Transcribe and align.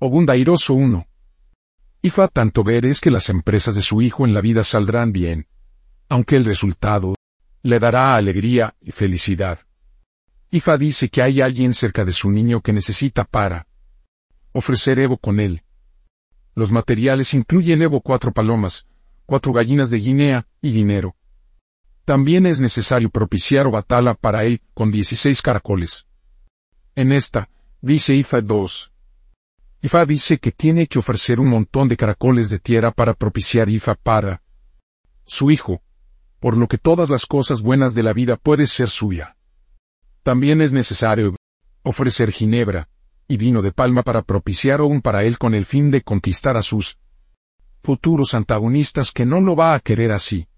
Ogunda 0.00 0.34
Airoso 0.34 0.74
1. 0.74 1.08
Ifa 2.02 2.28
tanto 2.28 2.62
ver 2.62 2.86
es 2.86 3.00
que 3.00 3.10
las 3.10 3.30
empresas 3.30 3.74
de 3.74 3.82
su 3.82 4.00
hijo 4.00 4.24
en 4.24 4.32
la 4.32 4.40
vida 4.40 4.62
saldrán 4.62 5.10
bien, 5.10 5.48
aunque 6.08 6.36
el 6.36 6.44
resultado 6.44 7.16
le 7.64 7.80
dará 7.80 8.14
alegría 8.14 8.76
y 8.80 8.92
felicidad. 8.92 9.58
Ifa 10.52 10.78
dice 10.78 11.08
que 11.08 11.20
hay 11.20 11.40
alguien 11.40 11.74
cerca 11.74 12.04
de 12.04 12.12
su 12.12 12.30
niño 12.30 12.60
que 12.60 12.72
necesita 12.72 13.24
para 13.24 13.66
ofrecer 14.52 15.00
Evo 15.00 15.16
con 15.16 15.40
él. 15.40 15.64
Los 16.54 16.70
materiales 16.70 17.34
incluyen 17.34 17.82
Evo 17.82 18.00
cuatro 18.00 18.32
palomas, 18.32 18.86
cuatro 19.26 19.52
gallinas 19.52 19.90
de 19.90 19.98
Guinea 19.98 20.46
y 20.62 20.70
dinero. 20.70 21.16
También 22.04 22.46
es 22.46 22.60
necesario 22.60 23.10
propiciar 23.10 23.66
o 23.66 23.72
batala 23.72 24.14
para 24.14 24.44
él 24.44 24.62
con 24.74 24.92
16 24.92 25.42
caracoles. 25.42 26.06
En 26.94 27.10
esta, 27.10 27.50
dice 27.80 28.14
Ifa 28.14 28.40
2. 28.40 28.92
Ifa 29.80 30.04
dice 30.06 30.38
que 30.38 30.52
tiene 30.52 30.86
que 30.86 30.98
ofrecer 30.98 31.40
un 31.40 31.48
montón 31.48 31.88
de 31.88 31.96
caracoles 31.96 32.48
de 32.48 32.58
tierra 32.58 32.90
para 32.90 33.14
propiciar 33.14 33.68
Ifa 33.68 33.94
para 33.94 34.42
su 35.24 35.50
hijo, 35.50 35.82
por 36.40 36.56
lo 36.56 36.66
que 36.68 36.78
todas 36.78 37.10
las 37.10 37.26
cosas 37.26 37.62
buenas 37.62 37.94
de 37.94 38.02
la 38.02 38.12
vida 38.12 38.36
puede 38.36 38.66
ser 38.66 38.88
suya. 38.88 39.36
También 40.22 40.60
es 40.60 40.72
necesario 40.72 41.36
ofrecer 41.82 42.32
ginebra 42.32 42.88
y 43.28 43.36
vino 43.36 43.62
de 43.62 43.72
palma 43.72 44.02
para 44.02 44.22
propiciar 44.22 44.80
aún 44.80 45.00
para 45.00 45.24
él 45.24 45.38
con 45.38 45.54
el 45.54 45.64
fin 45.64 45.90
de 45.90 46.02
conquistar 46.02 46.56
a 46.56 46.62
sus 46.62 46.98
futuros 47.82 48.34
antagonistas 48.34 49.12
que 49.12 49.24
no 49.24 49.40
lo 49.40 49.54
va 49.54 49.74
a 49.74 49.80
querer 49.80 50.10
así 50.10 50.48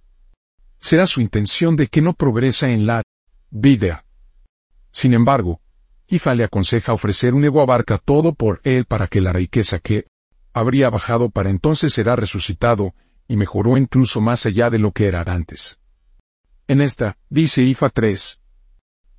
será 0.81 1.07
su 1.07 1.21
intención 1.21 1.77
de 1.77 1.87
que 1.87 2.01
no 2.01 2.15
progresa 2.15 2.69
en 2.71 2.87
la 2.87 3.03
vida. 3.51 4.05
Sin 4.91 5.13
embargo, 5.15 5.61
Ifa 6.13 6.35
le 6.35 6.43
aconseja 6.43 6.93
ofrecer 6.93 7.35
un 7.35 7.45
ego 7.45 7.63
abarca 7.63 7.97
todo 7.97 8.35
por 8.35 8.61
él 8.65 8.85
para 8.85 9.07
que 9.07 9.21
la 9.21 9.33
riqueza 9.33 9.79
que 9.79 10.07
habría 10.53 10.91
bajado 10.91 11.31
para 11.31 11.51
entonces 11.51 11.93
será 11.93 12.17
resucitado, 12.17 12.95
y 13.29 13.37
mejoró 13.37 13.77
incluso 13.77 14.21
más 14.21 14.45
allá 14.45 14.71
de 14.71 14.81
lo 14.81 14.91
que 14.91 15.07
era 15.07 15.23
antes. 15.23 15.79
En 16.67 16.81
esta, 16.81 17.17
dice 17.29 17.63
Ifa 17.63 17.91
3. 17.91 18.41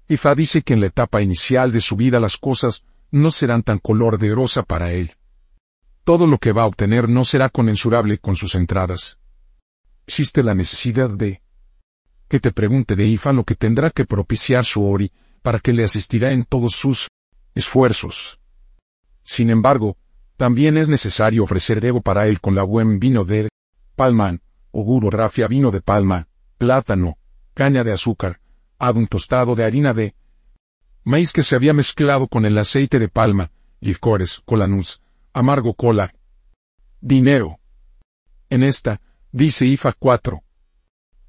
Ifa 0.09 0.35
dice 0.35 0.63
que 0.63 0.73
en 0.73 0.81
la 0.81 0.87
etapa 0.87 1.21
inicial 1.21 1.71
de 1.71 1.79
su 1.79 1.95
vida 1.95 2.19
las 2.19 2.35
cosas 2.35 2.83
no 3.09 3.31
serán 3.31 3.63
tan 3.63 3.79
color 3.79 4.19
de 4.19 4.35
rosa 4.35 4.63
para 4.63 4.91
él. 4.91 5.15
Todo 6.03 6.27
lo 6.27 6.39
que 6.39 6.51
va 6.51 6.63
a 6.63 6.67
obtener 6.67 7.07
no 7.07 7.23
será 7.23 7.47
conmensurable 7.47 8.17
con 8.17 8.35
sus 8.35 8.53
entradas. 8.53 9.17
Existe 10.07 10.43
la 10.43 10.55
necesidad 10.55 11.09
de 11.09 11.41
que 12.27 12.41
te 12.41 12.51
pregunte 12.51 12.97
de 12.97 13.07
Ifa 13.07 13.31
lo 13.31 13.45
que 13.45 13.55
tendrá 13.55 13.91
que 13.91 14.03
propiciar 14.03 14.65
su 14.65 14.83
Ori, 14.83 15.09
para 15.41 15.59
que 15.59 15.73
le 15.73 15.83
asistirá 15.83 16.31
en 16.31 16.45
todos 16.45 16.73
sus 16.75 17.07
esfuerzos. 17.55 18.39
Sin 19.23 19.49
embargo, 19.49 19.97
también 20.37 20.77
es 20.77 20.89
necesario 20.89 21.43
ofrecer 21.43 21.83
Evo 21.85 22.01
para 22.01 22.27
él 22.27 22.41
con 22.41 22.55
la 22.55 22.63
buen 22.63 22.99
vino 22.99 23.23
de 23.23 23.49
palman, 23.95 24.41
oguro 24.71 25.09
rafia 25.09 25.47
vino 25.47 25.71
de 25.71 25.81
palma, 25.81 26.27
plátano, 26.57 27.17
caña 27.53 27.83
de 27.83 27.91
azúcar, 27.91 28.39
un 28.79 29.07
tostado 29.07 29.55
de 29.55 29.63
harina 29.63 29.93
de 29.93 30.15
maíz 31.03 31.31
que 31.31 31.43
se 31.43 31.55
había 31.55 31.73
mezclado 31.73 32.27
con 32.27 32.45
el 32.45 32.57
aceite 32.57 32.97
de 32.99 33.09
palma, 33.09 33.51
licores, 33.79 34.41
colanus, 34.45 35.01
amargo 35.33 35.73
cola, 35.75 36.13
dinero. 36.99 37.59
En 38.49 38.63
esta, 38.63 39.01
dice 39.31 39.65
Ifa 39.65 39.93
4, 39.93 40.41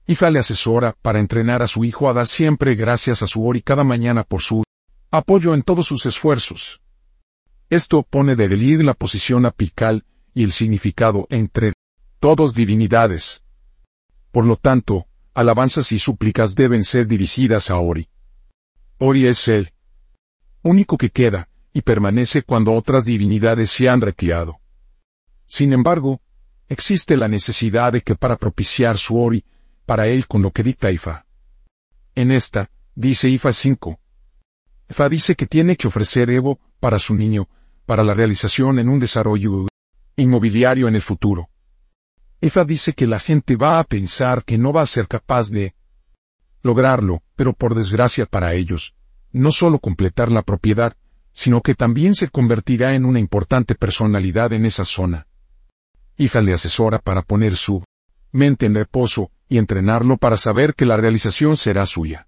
Ifa 0.06 0.30
le 0.30 0.40
asesora 0.40 0.96
para 1.00 1.20
entrenar 1.20 1.62
a 1.62 1.68
su 1.68 1.84
hijo 1.84 2.08
a 2.08 2.12
dar 2.12 2.26
siempre 2.26 2.74
gracias 2.74 3.22
a 3.22 3.26
su 3.26 3.46
Ori 3.46 3.62
cada 3.62 3.84
mañana 3.84 4.24
por 4.24 4.40
su 4.42 4.64
apoyo 5.10 5.54
en 5.54 5.62
todos 5.62 5.86
sus 5.86 6.06
esfuerzos. 6.06 6.80
Esto 7.70 8.02
pone 8.02 8.36
de 8.36 8.48
relieve 8.48 8.84
la 8.84 8.94
posición 8.94 9.46
apical 9.46 10.04
y 10.34 10.42
el 10.42 10.52
significado 10.52 11.26
entre 11.30 11.72
todos 12.18 12.54
divinidades. 12.54 13.42
Por 14.30 14.46
lo 14.46 14.56
tanto, 14.56 15.06
alabanzas 15.34 15.92
y 15.92 15.98
súplicas 15.98 16.54
deben 16.54 16.84
ser 16.84 17.06
dirigidas 17.06 17.70
a 17.70 17.76
Ori. 17.76 18.08
Ori 18.98 19.26
es 19.26 19.48
el 19.48 19.72
único 20.62 20.96
que 20.96 21.10
queda, 21.10 21.48
y 21.72 21.82
permanece 21.82 22.42
cuando 22.42 22.72
otras 22.72 23.04
divinidades 23.04 23.70
se 23.70 23.88
han 23.88 24.00
retirado. 24.00 24.60
Sin 25.46 25.72
embargo, 25.72 26.20
existe 26.68 27.16
la 27.16 27.28
necesidad 27.28 27.92
de 27.92 28.02
que 28.02 28.14
para 28.14 28.36
propiciar 28.36 28.98
su 28.98 29.18
Ori, 29.18 29.44
para 29.92 30.06
él 30.06 30.26
con 30.26 30.40
lo 30.40 30.52
que 30.52 30.62
dicta 30.62 30.90
Ifa. 30.90 31.26
En 32.14 32.30
esta, 32.30 32.70
dice 32.94 33.28
Ifa 33.28 33.52
5. 33.52 34.00
Ifa 34.88 35.08
dice 35.10 35.34
que 35.34 35.46
tiene 35.46 35.76
que 35.76 35.86
ofrecer 35.86 36.30
Evo 36.30 36.58
para 36.80 36.98
su 36.98 37.14
niño, 37.14 37.46
para 37.84 38.02
la 38.02 38.14
realización 38.14 38.78
en 38.78 38.88
un 38.88 38.98
desarrollo 39.00 39.66
inmobiliario 40.16 40.88
en 40.88 40.94
el 40.94 41.02
futuro. 41.02 41.50
Ifa 42.40 42.64
dice 42.64 42.94
que 42.94 43.06
la 43.06 43.18
gente 43.18 43.54
va 43.56 43.80
a 43.80 43.84
pensar 43.84 44.44
que 44.44 44.56
no 44.56 44.72
va 44.72 44.80
a 44.80 44.86
ser 44.86 45.08
capaz 45.08 45.50
de 45.50 45.74
lograrlo, 46.62 47.22
pero 47.36 47.52
por 47.52 47.74
desgracia 47.74 48.24
para 48.24 48.54
ellos, 48.54 48.94
no 49.30 49.52
solo 49.52 49.78
completar 49.78 50.32
la 50.32 50.40
propiedad, 50.40 50.96
sino 51.32 51.60
que 51.60 51.74
también 51.74 52.14
se 52.14 52.30
convertirá 52.30 52.94
en 52.94 53.04
una 53.04 53.20
importante 53.20 53.74
personalidad 53.74 54.54
en 54.54 54.64
esa 54.64 54.86
zona. 54.86 55.26
Ifa 56.16 56.40
le 56.40 56.54
asesora 56.54 56.98
para 56.98 57.20
poner 57.20 57.56
su 57.56 57.84
mente 58.32 58.66
en 58.66 58.74
reposo 58.74 59.30
y 59.48 59.58
entrenarlo 59.58 60.16
para 60.16 60.36
saber 60.36 60.74
que 60.74 60.86
la 60.86 60.96
realización 60.96 61.56
será 61.56 61.86
suya. 61.86 62.26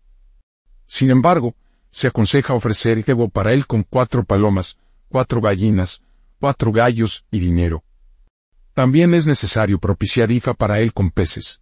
Sin 0.86 1.10
embargo, 1.10 1.56
se 1.90 2.08
aconseja 2.08 2.54
ofrecer 2.54 3.02
Evo 3.06 3.28
para 3.28 3.52
él 3.52 3.66
con 3.66 3.82
cuatro 3.82 4.24
palomas, 4.24 4.78
cuatro 5.08 5.40
gallinas, 5.40 6.02
cuatro 6.38 6.72
gallos 6.72 7.24
y 7.30 7.38
dinero. 7.38 7.82
También 8.74 9.14
es 9.14 9.26
necesario 9.26 9.78
propiciar 9.78 10.30
Ifa 10.30 10.54
para 10.54 10.80
él 10.80 10.92
con 10.92 11.10
peces. 11.10 11.60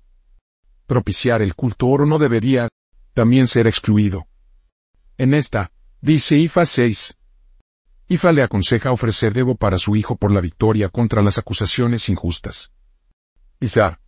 Propiciar 0.87 1.43
el 1.43 1.55
culto 1.55 1.87
oro 1.87 2.07
no 2.07 2.19
debería 2.19 2.69
también 3.13 3.47
ser 3.47 3.67
excluido. 3.67 4.27
En 5.19 5.35
esta, 5.35 5.71
dice 6.01 6.37
Ifa 6.37 6.67
6. 6.67 7.17
Ifa 8.09 8.33
le 8.33 8.43
aconseja 8.43 8.91
ofrecer 8.91 9.37
Evo 9.37 9.55
para 9.55 9.79
su 9.79 9.95
hijo 9.95 10.17
por 10.17 10.33
la 10.33 10.41
victoria 10.41 10.89
contra 10.89 11.23
las 11.23 11.39
acusaciones 11.39 12.09
injustas. 12.09 12.73
Izar, 13.61 14.01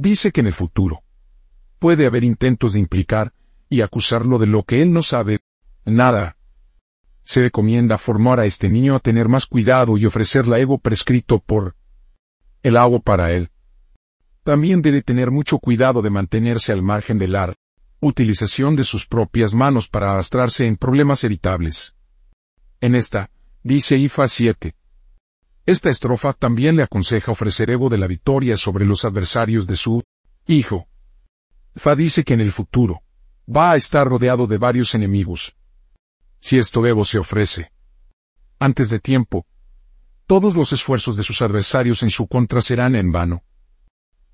Dice 0.00 0.32
que 0.32 0.40
en 0.40 0.46
el 0.46 0.54
futuro 0.54 1.02
puede 1.78 2.06
haber 2.06 2.24
intentos 2.24 2.72
de 2.72 2.78
implicar 2.78 3.34
y 3.68 3.82
acusarlo 3.82 4.38
de 4.38 4.46
lo 4.46 4.62
que 4.62 4.80
él 4.80 4.94
no 4.94 5.02
sabe 5.02 5.40
nada. 5.84 6.38
Se 7.22 7.42
recomienda 7.42 7.98
formar 7.98 8.40
a 8.40 8.46
este 8.46 8.70
niño 8.70 8.96
a 8.96 9.00
tener 9.00 9.28
más 9.28 9.44
cuidado 9.44 9.98
y 9.98 10.06
ofrecer 10.06 10.48
la 10.48 10.58
ego 10.58 10.78
prescrito 10.78 11.38
por 11.38 11.76
el 12.62 12.78
agua 12.78 13.00
para 13.00 13.32
él. 13.32 13.50
También 14.42 14.80
debe 14.80 15.02
tener 15.02 15.30
mucho 15.30 15.58
cuidado 15.58 16.00
de 16.00 16.08
mantenerse 16.08 16.72
al 16.72 16.80
margen 16.80 17.18
del 17.18 17.36
ar, 17.36 17.54
utilización 18.00 18.76
de 18.76 18.84
sus 18.84 19.06
propias 19.06 19.52
manos 19.52 19.90
para 19.90 20.12
arrastrarse 20.12 20.66
en 20.66 20.78
problemas 20.78 21.24
evitables. 21.24 21.94
En 22.80 22.94
esta, 22.94 23.30
dice 23.62 23.98
Ifa 23.98 24.28
7, 24.28 24.74
esta 25.70 25.88
estrofa 25.88 26.32
también 26.32 26.76
le 26.76 26.82
aconseja 26.82 27.32
ofrecer 27.32 27.70
Evo 27.70 27.88
de 27.88 27.98
la 27.98 28.06
victoria 28.06 28.56
sobre 28.56 28.84
los 28.84 29.04
adversarios 29.04 29.66
de 29.66 29.76
su 29.76 30.02
hijo. 30.46 30.88
Fa 31.76 31.94
dice 31.94 32.24
que 32.24 32.34
en 32.34 32.40
el 32.40 32.50
futuro 32.50 33.02
va 33.48 33.72
a 33.72 33.76
estar 33.76 34.06
rodeado 34.08 34.46
de 34.46 34.58
varios 34.58 34.94
enemigos. 34.94 35.54
Si 36.40 36.58
esto 36.58 36.84
Evo 36.86 37.04
se 37.04 37.18
ofrece 37.18 37.70
antes 38.58 38.90
de 38.90 38.98
tiempo, 38.98 39.46
todos 40.26 40.54
los 40.54 40.72
esfuerzos 40.72 41.16
de 41.16 41.22
sus 41.22 41.40
adversarios 41.40 42.02
en 42.02 42.10
su 42.10 42.26
contra 42.26 42.60
serán 42.60 42.94
en 42.94 43.10
vano. 43.10 43.42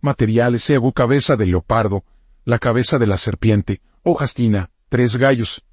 Materiales 0.01 0.69
Evo 0.71 0.93
cabeza 0.93 1.37
de 1.37 1.47
leopardo, 1.47 2.05
la 2.45 2.59
cabeza 2.59 2.99
de 2.99 3.07
la 3.07 3.19
serpiente, 3.19 3.83
hojastina, 4.03 4.71
tres 4.89 5.17
gallos. 5.17 5.65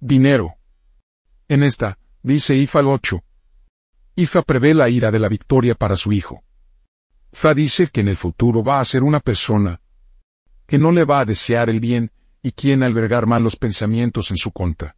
Dinero. 0.00 0.54
En 1.48 1.62
esta, 1.62 1.98
dice 2.22 2.56
Ifal 2.56 2.86
8, 2.86 3.22
Ifa 4.18 4.40
prevé 4.40 4.72
la 4.72 4.88
ira 4.88 5.10
de 5.10 5.18
la 5.18 5.28
victoria 5.28 5.74
para 5.74 5.94
su 5.94 6.10
hijo. 6.10 6.42
Fa 7.30 7.52
dice 7.52 7.88
que 7.88 8.00
en 8.00 8.08
el 8.08 8.16
futuro 8.16 8.64
va 8.64 8.80
a 8.80 8.84
ser 8.86 9.02
una 9.02 9.20
persona 9.20 9.78
que 10.66 10.78
no 10.78 10.90
le 10.90 11.04
va 11.04 11.20
a 11.20 11.26
desear 11.26 11.68
el 11.68 11.80
bien 11.80 12.10
y 12.42 12.52
quien 12.52 12.82
albergar 12.82 13.26
malos 13.26 13.56
pensamientos 13.56 14.30
en 14.30 14.38
su 14.38 14.52
contra. 14.52 14.96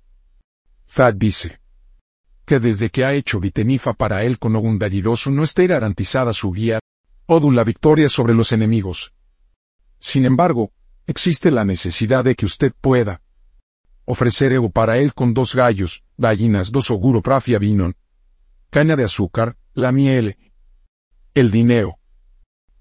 Fa 0.87 1.11
dice 1.11 1.59
que 2.47 2.61
desde 2.61 2.91
que 2.91 3.05
ha 3.05 3.13
hecho 3.13 3.41
Vitenifa 3.41 3.93
para 3.93 4.23
él 4.23 4.39
con 4.39 4.55
Ogundalliroso 4.55 5.33
no 5.33 5.43
esté 5.43 5.67
garantizada 5.67 6.33
su 6.33 6.53
guía, 6.53 6.79
Odun 7.27 7.57
la 7.57 7.65
victoria 7.65 8.09
sobre 8.09 8.35
los 8.35 8.53
enemigos. 8.53 9.13
Sin 9.99 10.27
embargo, 10.27 10.71
existe 11.09 11.51
la 11.51 11.65
necesidad 11.65 12.23
de 12.23 12.37
que 12.37 12.47
usted 12.47 12.73
pueda 12.81 13.21
ofrecer 14.05 14.53
Evo 14.53 14.71
para 14.71 14.97
él 14.99 15.13
con 15.13 15.35
dos 15.35 15.57
gallos, 15.57 16.05
gallinas, 16.17 16.71
dos 16.71 16.91
oguro 16.93 17.21
prafia 17.21 17.59
vinon, 17.59 17.97
caña 18.71 18.97
de 18.97 19.05
azúcar, 19.05 19.57
la 19.75 19.93
miel, 19.93 20.37
el 21.35 21.51
dinero. 21.51 21.99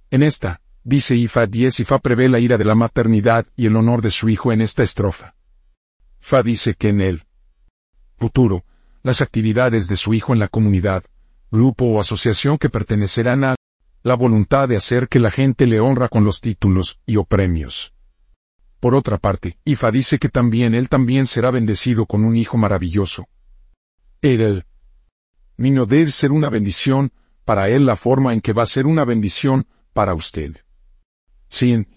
En 0.10 0.24
esta, 0.24 0.62
dice 0.84 1.16
Ifa 1.16 1.46
10 1.46 1.80
Ifa 1.82 2.00
prevé 2.00 2.30
la 2.30 2.40
ira 2.40 2.58
de 2.58 2.66
la 2.66 2.76
maternidad 2.76 3.46
y 3.56 3.66
el 3.66 3.76
honor 3.76 4.02
de 4.02 4.12
su 4.12 4.30
hijo 4.30 4.52
en 4.52 4.62
esta 4.62 4.84
estrofa. 4.84 5.36
Fa 6.20 6.44
dice 6.44 6.74
que 6.74 6.90
en 6.90 7.02
el 7.02 7.24
futuro, 8.18 8.66
las 9.04 9.22
actividades 9.22 9.88
de 9.88 9.96
su 9.96 10.14
hijo 10.14 10.34
en 10.34 10.40
la 10.40 10.48
comunidad 10.48 11.04
grupo 11.52 11.86
o 11.86 12.00
asociación 12.00 12.58
que 12.58 12.70
pertenecerán 12.70 13.44
a 13.44 13.56
la 14.04 14.16
voluntad 14.16 14.68
de 14.68 14.76
hacer 14.76 15.08
que 15.08 15.20
la 15.20 15.32
gente 15.32 15.66
le 15.66 15.80
honra 15.80 16.10
con 16.10 16.24
los 16.24 16.42
títulos 16.42 17.00
y 17.06 17.18
o 17.18 17.24
premios. 17.24 17.94
Por 18.80 18.96
otra 18.96 19.18
parte, 19.18 19.58
Ifa 19.66 19.92
dice 19.92 20.20
que 20.20 20.30
también 20.30 20.76
él 20.76 20.88
también 20.90 21.26
será 21.26 21.52
bendecido 21.52 22.06
con 22.06 22.24
un 22.24 22.36
hijo 22.36 22.58
maravilloso. 22.58 23.28
El 24.22 24.66
niño 25.58 25.86
debe 25.86 26.12
ser 26.12 26.32
una 26.32 26.50
bendición, 26.50 27.12
para 27.46 27.70
él 27.70 27.86
la 27.86 27.96
forma 27.96 28.34
en 28.34 28.42
que 28.42 28.54
va 28.54 28.64
a 28.64 28.68
ser 28.68 28.86
una 28.86 29.06
bendición 29.06 29.68
para 29.94 30.14
usted. 30.14 30.58
Sin 31.50 31.88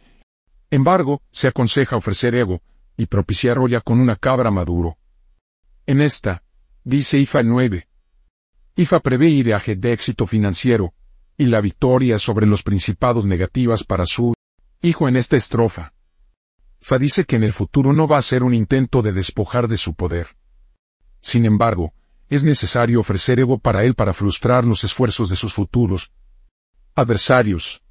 embargo, 0.70 1.22
se 1.30 1.48
aconseja 1.48 1.96
ofrecer 1.96 2.34
ego, 2.34 2.62
y 2.96 3.06
propiciar 3.06 3.58
olla 3.58 3.80
con 3.80 4.00
una 4.00 4.16
cabra 4.16 4.50
maduro. 4.50 4.98
En 5.86 6.00
esta, 6.00 6.42
dice 6.84 7.18
IFA 7.18 7.42
9. 7.42 7.88
IFA 8.76 9.00
prevé 9.00 9.28
ideaje 9.30 9.74
de 9.74 9.92
éxito 9.92 10.26
financiero, 10.26 10.92
y 11.36 11.46
la 11.46 11.60
victoria 11.60 12.18
sobre 12.18 12.46
los 12.46 12.62
principados 12.62 13.24
negativas 13.24 13.84
para 13.84 14.04
su 14.04 14.34
hijo 14.82 15.08
en 15.08 15.16
esta 15.16 15.36
estrofa. 15.36 15.94
Fa 16.80 16.98
dice 16.98 17.24
que 17.24 17.36
en 17.36 17.44
el 17.44 17.52
futuro 17.52 17.92
no 17.92 18.06
va 18.06 18.18
a 18.18 18.22
ser 18.22 18.42
un 18.42 18.54
intento 18.54 19.02
de 19.02 19.12
despojar 19.12 19.68
de 19.68 19.76
su 19.76 19.94
poder. 19.94 20.28
Sin 21.20 21.44
embargo, 21.44 21.92
es 22.30 22.44
necesario 22.44 23.00
ofrecer 23.00 23.40
ego 23.40 23.58
para 23.58 23.84
él 23.84 23.94
para 23.94 24.14
frustrar 24.14 24.64
los 24.64 24.84
esfuerzos 24.84 25.28
de 25.28 25.36
sus 25.36 25.52
futuros 25.52 26.12
adversarios. 26.94 27.82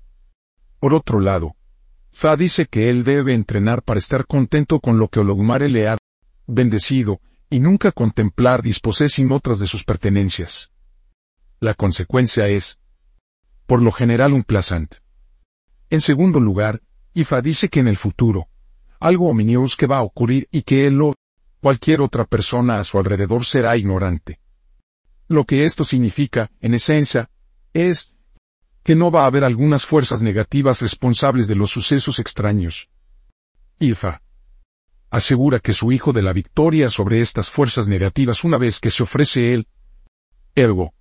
Por 0.80 0.94
otro 0.94 1.20
lado, 1.20 1.56
Fa 2.12 2.36
dice 2.38 2.66
que 2.66 2.90
él 2.90 3.04
debe 3.04 3.34
entrenar 3.34 3.84
para 3.84 4.00
estar 4.00 4.26
contento 4.26 4.80
con 4.80 4.98
lo 4.98 5.10
que 5.10 5.20
Ologmare 5.20 5.70
le 5.70 5.90
ha 5.90 5.98
bendecido, 6.48 7.20
y 7.50 7.60
nunca 7.60 7.92
contemplar 7.92 8.64
sin 9.08 9.32
otras 9.32 9.60
de 9.60 9.68
sus 9.68 9.84
pertenencias. 9.84 10.72
La 11.60 11.74
consecuencia 11.74 12.48
es, 12.48 12.80
por 13.66 13.82
lo 13.82 13.92
general 13.92 14.34
un 14.34 14.44
plazant. 14.44 14.96
En 15.90 16.02
segundo 16.02 16.40
lugar, 16.40 16.82
Ifa 17.14 17.42
dice 17.42 17.70
que 17.70 17.80
en 17.80 17.88
el 17.88 17.98
futuro, 17.98 18.48
algo 19.00 19.30
ominioso 19.30 19.76
que 19.78 19.88
va 19.88 19.98
a 19.98 20.04
ocurrir 20.04 20.48
y 20.52 20.62
que 20.62 20.88
él 20.88 21.02
o 21.02 21.14
cualquier 21.62 22.02
otra 22.02 22.26
persona 22.26 22.80
a 22.80 22.84
su 22.84 22.98
alrededor 22.98 23.46
será 23.46 23.76
ignorante. 23.78 24.40
Lo 25.28 25.46
que 25.46 25.64
esto 25.64 25.84
significa, 25.84 26.52
en 26.60 26.74
esencia, 26.74 27.30
es 27.74 28.16
que 28.84 28.96
no 28.96 29.12
va 29.12 29.24
a 29.24 29.28
haber 29.28 29.44
algunas 29.44 29.86
fuerzas 29.86 30.22
negativas 30.22 30.82
responsables 30.82 31.48
de 31.48 31.56
los 31.56 31.70
sucesos 31.70 32.20
extraños. 32.20 32.90
Ifa 33.80 34.22
asegura 35.10 35.60
que 35.60 35.74
su 35.74 35.92
hijo 35.92 36.14
de 36.14 36.22
la 36.22 36.34
victoria 36.34 36.90
sobre 36.90 37.22
estas 37.22 37.50
fuerzas 37.50 37.88
negativas 37.88 38.44
una 38.44 38.58
vez 38.58 38.80
que 38.80 38.92
se 38.92 39.04
ofrece 39.04 39.54
él. 39.54 39.68
Ergo. 40.56 40.94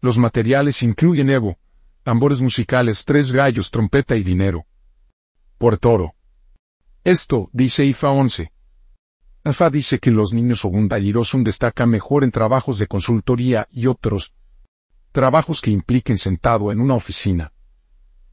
Los 0.00 0.18
materiales 0.18 0.82
incluyen 0.82 1.30
ego, 1.30 1.58
tambores 2.02 2.40
musicales, 2.40 3.04
tres 3.04 3.32
gallos, 3.32 3.70
trompeta 3.70 4.16
y 4.16 4.22
dinero. 4.22 4.66
Por 5.58 5.78
toro. 5.78 6.14
Esto, 7.02 7.50
dice 7.52 7.84
IFA 7.84 8.10
11. 8.10 8.52
IFA 9.48 9.70
dice 9.70 9.98
que 10.00 10.10
los 10.10 10.32
niños 10.32 10.64
Ogundayirosun 10.64 11.44
destacan 11.44 11.88
mejor 11.88 12.24
en 12.24 12.32
trabajos 12.32 12.80
de 12.80 12.88
consultoría 12.88 13.68
y 13.70 13.86
otros 13.86 14.34
trabajos 15.12 15.60
que 15.60 15.70
impliquen 15.70 16.18
sentado 16.18 16.72
en 16.72 16.80
una 16.80 16.94
oficina. 16.94 17.52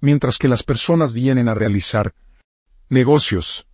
Mientras 0.02 0.40
que 0.40 0.48
las 0.48 0.64
personas 0.64 1.14
vienen 1.14 1.48
a 1.48 1.54
realizar 1.54 2.16
negocios. 2.90 3.68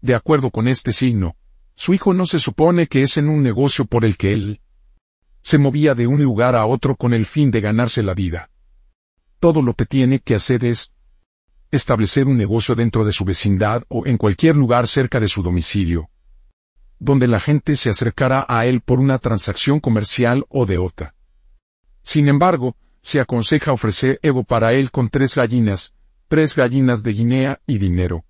De 0.00 0.14
acuerdo 0.14 0.50
con 0.50 0.68
este 0.68 0.92
signo, 0.92 1.34
su 1.74 1.94
hijo 1.94 2.14
no 2.14 2.26
se 2.26 2.38
supone 2.38 2.86
que 2.86 3.02
es 3.02 3.16
en 3.16 3.28
un 3.28 3.42
negocio 3.42 3.84
por 3.84 4.04
el 4.04 4.16
que 4.16 4.32
él 4.32 4.60
se 5.42 5.58
movía 5.58 5.96
de 5.96 6.06
un 6.06 6.22
lugar 6.22 6.54
a 6.54 6.64
otro 6.66 6.94
con 6.94 7.12
el 7.12 7.26
fin 7.26 7.50
de 7.50 7.60
ganarse 7.60 8.04
la 8.04 8.14
vida. 8.14 8.50
Todo 9.40 9.62
lo 9.62 9.74
que 9.74 9.84
tiene 9.84 10.20
que 10.20 10.36
hacer 10.36 10.64
es 10.64 10.92
establecer 11.72 12.28
un 12.28 12.36
negocio 12.36 12.76
dentro 12.76 13.04
de 13.04 13.12
su 13.12 13.24
vecindad 13.24 13.82
o 13.88 14.06
en 14.06 14.16
cualquier 14.16 14.54
lugar 14.54 14.86
cerca 14.86 15.18
de 15.18 15.26
su 15.26 15.42
domicilio, 15.42 16.08
donde 17.02 17.26
la 17.26 17.40
gente 17.40 17.74
se 17.74 17.90
acercará 17.90 18.46
a 18.48 18.64
él 18.64 18.80
por 18.80 19.00
una 19.00 19.18
transacción 19.18 19.80
comercial 19.80 20.44
o 20.48 20.66
de 20.66 20.78
otra. 20.78 21.16
Sin 22.02 22.28
embargo, 22.28 22.76
se 23.00 23.18
aconseja 23.18 23.72
ofrecer 23.72 24.20
Evo 24.22 24.44
para 24.44 24.72
él 24.74 24.92
con 24.92 25.08
tres 25.08 25.34
gallinas, 25.34 25.94
tres 26.28 26.54
gallinas 26.54 27.02
de 27.02 27.12
Guinea 27.12 27.60
y 27.66 27.78
dinero. 27.78 28.24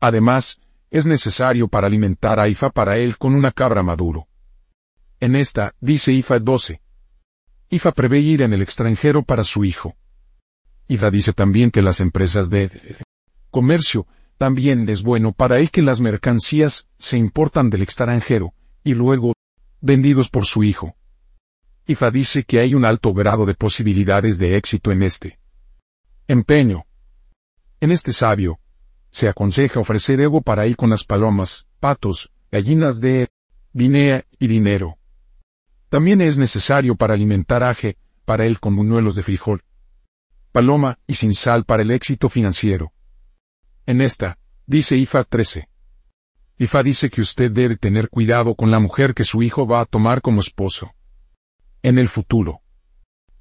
Además, 0.00 0.60
es 0.90 1.06
necesario 1.06 1.68
para 1.68 1.86
alimentar 1.86 2.38
a 2.38 2.48
Ifa 2.48 2.68
para 2.68 2.98
él 2.98 3.16
con 3.16 3.34
una 3.34 3.52
cabra 3.52 3.82
maduro. 3.82 4.28
En 5.18 5.34
esta, 5.34 5.74
dice 5.80 6.12
Ifa 6.12 6.38
12. 6.38 6.82
Ifa 7.70 7.92
prevé 7.92 8.18
ir 8.18 8.42
en 8.42 8.52
el 8.52 8.60
extranjero 8.60 9.22
para 9.22 9.44
su 9.44 9.64
hijo. 9.64 9.96
Ifa 10.88 11.10
dice 11.10 11.32
también 11.32 11.70
que 11.70 11.80
las 11.80 12.00
empresas 12.00 12.50
de 12.50 12.70
comercio 13.50 14.06
también 14.38 14.88
es 14.88 15.02
bueno 15.02 15.32
para 15.32 15.58
él 15.58 15.70
que 15.70 15.82
las 15.82 16.00
mercancías 16.00 16.86
se 16.96 17.18
importan 17.18 17.70
del 17.70 17.82
extranjero 17.82 18.54
y 18.84 18.94
luego 18.94 19.34
vendidos 19.80 20.28
por 20.30 20.46
su 20.46 20.62
hijo. 20.62 20.94
Ifa 21.86 22.10
dice 22.10 22.44
que 22.44 22.60
hay 22.60 22.74
un 22.74 22.84
alto 22.84 23.12
grado 23.12 23.46
de 23.46 23.54
posibilidades 23.54 24.38
de 24.38 24.56
éxito 24.56 24.92
en 24.92 25.02
este 25.02 25.38
empeño. 26.28 26.84
En 27.80 27.90
este 27.90 28.12
sabio, 28.12 28.60
se 29.10 29.28
aconseja 29.28 29.80
ofrecer 29.80 30.20
ego 30.20 30.40
para 30.42 30.66
ir 30.66 30.76
con 30.76 30.90
las 30.90 31.04
palomas, 31.04 31.66
patos, 31.80 32.30
gallinas 32.52 33.00
de 33.00 33.28
dinea 33.72 34.24
y 34.38 34.46
dinero. 34.46 34.98
También 35.88 36.20
es 36.20 36.38
necesario 36.38 36.94
para 36.94 37.14
alimentar 37.14 37.62
aje, 37.64 37.96
para 38.24 38.46
él 38.46 38.60
con 38.60 38.76
buñuelos 38.76 39.16
de 39.16 39.22
frijol, 39.22 39.64
paloma 40.52 40.98
y 41.06 41.14
sin 41.14 41.34
sal 41.34 41.64
para 41.64 41.82
el 41.82 41.90
éxito 41.90 42.28
financiero. 42.28 42.92
En 43.88 44.02
esta, 44.02 44.36
dice 44.66 44.98
IFA 44.98 45.24
13. 45.24 45.66
IFA 46.58 46.82
dice 46.82 47.08
que 47.08 47.22
usted 47.22 47.50
debe 47.50 47.78
tener 47.78 48.10
cuidado 48.10 48.54
con 48.54 48.70
la 48.70 48.80
mujer 48.80 49.14
que 49.14 49.24
su 49.24 49.42
hijo 49.42 49.66
va 49.66 49.80
a 49.80 49.86
tomar 49.86 50.20
como 50.20 50.42
esposo. 50.42 50.92
En 51.82 51.96
el 51.96 52.10
futuro. 52.10 52.60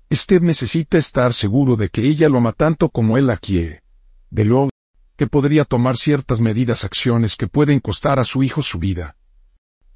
Usted 0.10 0.40
necesita 0.40 0.98
estar 0.98 1.34
seguro 1.34 1.76
de 1.76 1.90
que 1.90 2.08
ella 2.08 2.30
lo 2.30 2.38
ama 2.38 2.54
tanto 2.54 2.88
como 2.88 3.18
él 3.18 3.28
la 3.28 3.36
quiere. 3.36 3.84
De 4.30 4.46
lo 4.46 4.70
que 5.18 5.28
podría 5.28 5.66
tomar 5.66 5.98
ciertas 5.98 6.40
medidas 6.40 6.86
acciones 6.86 7.36
que 7.36 7.50
pueden 7.50 7.82
costar 7.82 8.18
a 8.18 8.24
su 8.24 8.42
hijo 8.42 8.62
su 8.62 8.80
vida. 8.80 9.18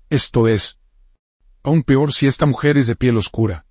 Esto 0.09 0.50
es, 0.50 0.77
aún 1.63 1.81
peor 1.81 2.12
si 2.12 2.27
esta 2.27 2.45
mujer 2.45 2.77
es 2.77 2.88
de 2.88 2.97
piel 2.97 3.15
oscura. 3.15 3.65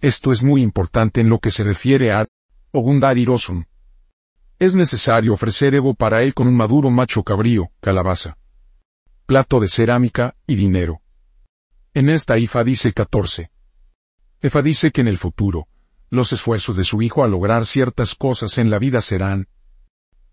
Esto 0.00 0.30
es 0.30 0.44
muy 0.44 0.62
importante 0.62 1.20
en 1.20 1.28
lo 1.28 1.40
que 1.40 1.50
se 1.50 1.64
refiere 1.64 2.12
a 2.12 2.24
Ogundarirosun. 2.70 3.66
Es 4.58 4.74
necesario 4.74 5.34
ofrecer 5.34 5.74
ego 5.74 5.94
para 5.94 6.22
él 6.22 6.34
con 6.34 6.48
un 6.48 6.56
maduro 6.56 6.90
macho 6.90 7.22
cabrío, 7.22 7.70
calabaza, 7.80 8.36
plato 9.26 9.60
de 9.60 9.68
cerámica 9.68 10.36
y 10.46 10.56
dinero. 10.56 11.00
En 11.94 12.08
esta 12.08 12.38
IFA 12.38 12.64
dice 12.64 12.92
14. 12.92 13.50
IFA 14.42 14.62
dice 14.62 14.90
que 14.90 15.00
en 15.00 15.08
el 15.08 15.18
futuro, 15.18 15.68
los 16.10 16.32
esfuerzos 16.32 16.76
de 16.76 16.84
su 16.84 17.02
hijo 17.02 17.22
a 17.22 17.28
lograr 17.28 17.66
ciertas 17.66 18.14
cosas 18.14 18.58
en 18.58 18.70
la 18.70 18.78
vida 18.78 19.00
serán 19.00 19.48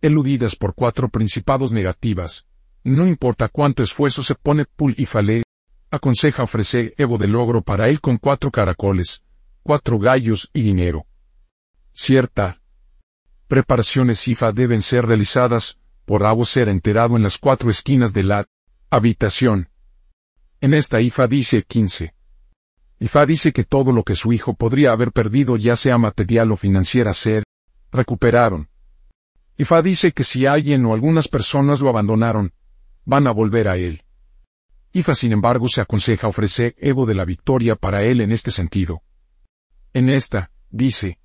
eludidas 0.01 0.55
por 0.55 0.73
cuatro 0.73 1.09
principados 1.09 1.71
negativas. 1.71 2.45
No 2.83 3.07
importa 3.07 3.49
cuánto 3.49 3.83
esfuerzo 3.83 4.23
se 4.23 4.35
pone 4.35 4.65
Pul 4.65 4.95
y 4.97 5.05
Fale, 5.05 5.43
aconseja 5.91 6.43
ofrecer 6.43 6.93
Evo 6.97 7.17
de 7.17 7.27
logro 7.27 7.61
para 7.61 7.89
él 7.89 8.01
con 8.01 8.17
cuatro 8.17 8.51
caracoles, 8.51 9.23
cuatro 9.63 9.99
gallos 9.99 10.49
y 10.53 10.61
dinero 10.61 11.05
cierta. 11.95 12.61
Preparaciones 13.47 14.27
IFA 14.27 14.51
deben 14.53 14.81
ser 14.81 15.05
realizadas, 15.05 15.77
por 16.05 16.25
abo 16.25 16.45
ser 16.45 16.67
enterado 16.67 17.15
en 17.15 17.21
las 17.21 17.37
cuatro 17.37 17.69
esquinas 17.69 18.11
de 18.11 18.23
la 18.23 18.45
habitación. 18.89 19.69
En 20.61 20.73
esta 20.73 20.99
IFA 20.99 21.27
dice 21.27 21.63
15. 21.63 22.15
IFA 22.99 23.25
dice 23.27 23.53
que 23.53 23.63
todo 23.63 23.91
lo 23.91 24.03
que 24.03 24.15
su 24.15 24.33
hijo 24.33 24.55
podría 24.55 24.93
haber 24.93 25.11
perdido 25.11 25.57
ya 25.57 25.75
sea 25.75 25.99
material 25.99 26.51
o 26.51 26.55
financiera 26.55 27.13
ser, 27.13 27.43
recuperaron. 27.91 28.69
IFA 29.57 29.81
dice 29.83 30.11
que 30.11 30.23
si 30.23 30.47
alguien 30.47 30.83
o 30.85 30.95
algunas 30.95 31.27
personas 31.27 31.81
lo 31.81 31.89
abandonaron, 31.89 32.51
van 33.03 33.27
a 33.27 33.31
volver 33.31 33.67
a 33.67 33.77
él. 33.77 34.03
IFA 34.91 35.13
sin 35.13 35.33
embargo 35.33 35.67
se 35.67 35.81
aconseja 35.81 36.27
ofrecer 36.27 36.73
Evo 36.79 37.05
de 37.05 37.13
la 37.13 37.25
victoria 37.25 37.75
para 37.75 38.03
él 38.03 38.21
en 38.21 38.31
este 38.31 38.49
sentido. 38.49 39.03
En 39.93 40.09
esta, 40.09 40.51
dice, 40.71 41.19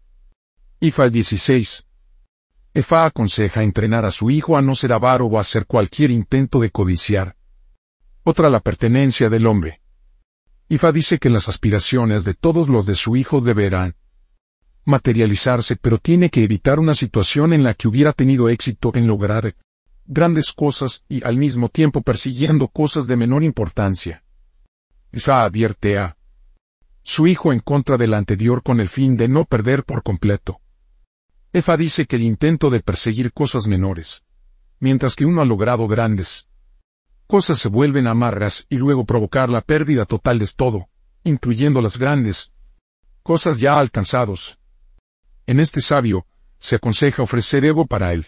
IFA 0.81 1.09
16. 1.09 1.87
EFA 2.73 3.07
aconseja 3.07 3.65
entrenar 3.65 4.05
a 4.05 4.13
su 4.13 4.31
hijo 4.31 4.57
a 4.57 4.63
no 4.63 4.77
ser 4.77 4.93
avaro 4.93 5.27
o 5.27 5.41
hacer 5.41 5.67
cualquier 5.67 6.13
intento 6.13 6.61
de 6.61 6.71
codiciar. 6.71 7.35
Otra 8.23 8.49
la 8.49 8.61
pertenencia 8.61 9.29
del 9.29 9.47
hombre. 9.49 9.81
IFA 10.69 10.93
dice 10.93 11.19
que 11.19 11.31
las 11.31 11.49
aspiraciones 11.49 12.23
de 12.23 12.35
todos 12.35 12.69
los 12.69 12.87
de 12.87 12.95
su 12.95 13.17
hijo 13.17 13.41
deberán 13.41 13.97
materializarse, 14.85 15.75
pero 15.75 15.99
tiene 15.99 16.31
que 16.31 16.45
evitar 16.45 16.79
una 16.79 16.95
situación 16.95 17.53
en 17.53 17.65
la 17.65 17.75
que 17.75 17.89
hubiera 17.89 18.13
tenido 18.13 18.49
éxito 18.49 18.93
en 18.95 19.09
lograr 19.09 19.57
grandes 20.07 20.53
cosas 20.53 21.05
y 21.09 21.25
al 21.25 21.37
mismo 21.39 21.71
tiempo 21.71 22.03
persiguiendo 22.03 22.69
cosas 22.69 23.09
de 23.09 23.17
menor 23.17 23.43
importancia. 23.43 24.23
IFA 25.13 25.43
advierte 25.43 25.99
a 25.99 26.17
su 27.03 27.27
hijo 27.27 27.53
en 27.53 27.59
contra 27.59 27.97
del 27.97 28.15
anterior 28.15 28.63
con 28.63 28.79
el 28.79 28.89
fin 28.89 29.17
de 29.17 29.27
no 29.27 29.45
perder 29.45 29.83
por 29.83 30.05
completo. 30.05 30.61
Efa 31.53 31.77
dice 31.77 32.07
que 32.07 32.17
el 32.17 32.23
intento 32.23 32.71
de 32.71 32.81
perseguir 32.81 33.33
cosas 33.33 33.67
menores, 33.67 34.23
mientras 34.79 35.17
que 35.17 35.27
uno 35.27 35.43
ha 35.43 35.45
logrado 35.45 35.89
grandes 35.89 36.47
cosas 37.27 37.61
se 37.61 37.69
vuelven 37.69 38.09
amargas 38.09 38.67
y 38.69 38.77
luego 38.77 39.05
provocar 39.05 39.51
la 39.51 39.61
pérdida 39.61 40.05
total 40.05 40.41
de 40.41 40.49
todo, 40.49 40.89
incluyendo 41.23 41.81
las 41.81 41.97
grandes 41.97 42.53
cosas 43.23 43.61
ya 43.61 43.79
alcanzados. 43.79 44.59
En 45.47 45.61
este 45.61 45.81
sabio, 45.81 46.27
se 46.59 46.75
aconseja 46.75 47.23
ofrecer 47.23 47.65
ego 47.65 47.87
para 47.87 48.13
él. 48.13 48.27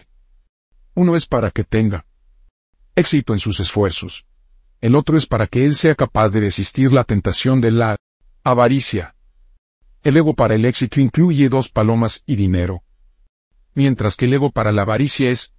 Uno 0.93 1.17
es 1.17 1.25
para 1.25 1.51
que 1.51 1.65
tenga 1.65 2.05
éxito 2.95 3.33
en 3.33 3.39
sus 3.39 3.59
esfuerzos. 3.59 4.25
El 4.79 4.95
otro 4.95 5.17
es 5.17 5.27
para 5.27 5.47
que 5.47 5.65
él 5.65 5.75
sea 5.75 5.95
capaz 5.95 6.29
de 6.29 6.39
resistir 6.39 6.93
la 6.93 7.03
tentación 7.03 7.59
de 7.59 7.71
la 7.71 7.97
avaricia. 8.45 9.15
El 10.01 10.15
ego 10.15 10.33
para 10.33 10.55
el 10.55 10.63
éxito 10.63 11.01
incluye 11.01 11.49
dos 11.49 11.67
palomas 11.67 12.23
y 12.25 12.37
dinero. 12.37 12.83
Mientras 13.75 14.15
que 14.15 14.25
el 14.25 14.33
ego 14.33 14.51
para 14.51 14.71
la 14.71 14.83
avaricia 14.83 15.29
es 15.29 15.53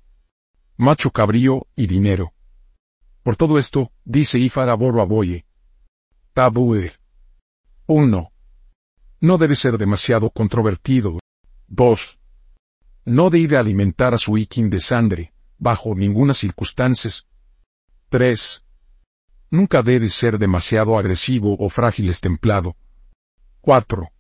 macho 0.77 1.11
cabrío 1.11 1.67
y 1.77 1.87
dinero. 1.87 2.33
Por 3.23 3.37
todo 3.37 3.59
esto, 3.59 3.91
dice 4.05 4.39
Ifara 4.39 4.75
Boro 4.75 5.01
Aboye. 5.01 5.47
Tabue. 6.33 6.93
1. 7.87 8.33
No 9.21 9.39
debe 9.39 9.57
ser 9.57 9.79
demasiado 9.79 10.31
controvertido. 10.31 11.19
2. 11.69 12.19
No 13.07 13.31
debe 13.31 13.57
alimentar 13.57 14.15
a 14.15 14.19
su 14.19 14.37
ikin 14.37 14.71
de 14.71 14.81
sangre, 14.81 15.33
bajo 15.59 15.95
ninguna 15.95 16.35
circunstancia. 16.35 17.11
3. 18.11 18.65
Nunca 19.51 19.83
debe 19.83 20.09
ser 20.09 20.39
demasiado 20.39 20.99
agresivo 20.99 21.57
o 21.59 21.69
frágil 21.69 22.09
estemplado. 22.09 22.77
4. 23.61 24.11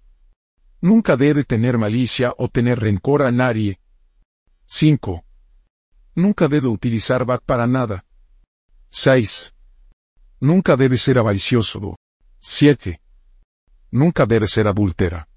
Nunca 0.80 1.16
debe 1.16 1.44
tener 1.44 1.78
malicia 1.78 2.34
o 2.38 2.48
tener 2.48 2.78
rencor 2.80 3.22
a 3.22 3.32
nadie. 3.32 3.80
5. 4.66 5.24
Nunca 6.16 6.48
debe 6.48 6.68
utilizar 6.68 7.24
bat 7.24 7.42
para 7.44 7.66
nada. 7.66 8.04
6. 8.90 9.54
Nunca 10.40 10.76
debe 10.76 10.96
ser 10.98 11.18
avaricioso. 11.18 11.96
7. 12.38 13.00
Nunca 13.90 14.26
debe 14.26 14.46
ser 14.46 14.66
adúltera. 14.68 15.28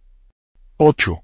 8. 0.78 1.24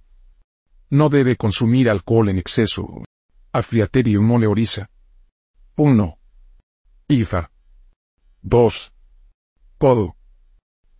No 0.89 1.09
debe 1.09 1.35
consumir 1.35 1.89
alcohol 1.89 2.29
en 2.29 2.37
exceso. 2.37 3.03
Afriaterio 3.51 4.21
no 4.21 4.37
le 4.37 4.47
oriza. 4.47 4.89
1. 5.75 6.17
Ifa. 7.07 7.51
2. 8.41 8.93
Kodo. 9.77 10.15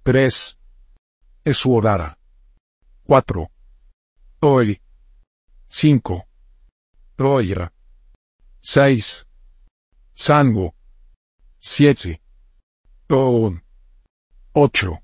3. 0.04 0.60
Esuodara. 1.46 2.18
4. 3.06 3.50
Oi. 4.42 4.82
5. 5.68 6.26
Roira. 7.24 7.72
6. 8.60 9.26
Sango. 10.14 10.76
7. 11.60 12.22
Toon. 13.08 13.64
8. 14.52 15.00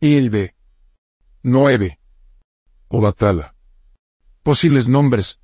Ilbe. 0.00 0.54
9. 1.42 1.98
Obatala. 2.88 3.54
Posibles 4.42 4.90
nombres. 4.90 5.40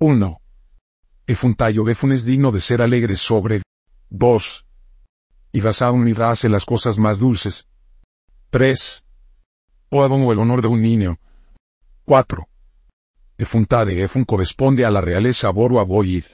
1. 0.00 0.40
Efuntayo 1.28 1.84
Befun 1.84 2.10
es 2.10 2.24
digno 2.24 2.50
de 2.50 2.60
ser 2.60 2.82
alegre 2.82 3.14
sobre. 3.14 3.62
2. 4.10 4.66
Y 5.52 5.60
Rasaun 5.60 6.08
y 6.08 6.20
hace 6.20 6.48
las 6.48 6.64
cosas 6.64 6.98
más 6.98 7.20
dulces. 7.20 7.68
3. 8.50 9.04
Oadon 9.90 10.22
o 10.22 10.32
el 10.32 10.40
honor 10.40 10.62
de 10.62 10.68
un 10.68 10.82
niño. 10.82 11.20
4. 12.06 12.48
Efuntade 13.38 14.02
Efun 14.02 14.24
corresponde 14.24 14.84
a 14.86 14.90
la 14.90 15.02
realeza 15.02 15.50
Boru 15.50 15.78
Aboyid. 15.78 16.24